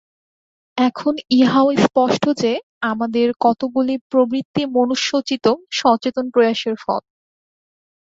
এখন 0.77 1.13
ইহাও 1.31 1.67
স্পষ্ট 1.77 2.23
যে, 2.41 2.51
আমাদের 2.91 3.27
কতকগুলি 3.39 3.95
প্রবৃত্তি 4.11 4.63
মনুষ্যোচিত 4.75 5.45
সচেতন 5.71 6.25
প্রয়াসের 6.33 6.75
ফল। 6.83 7.01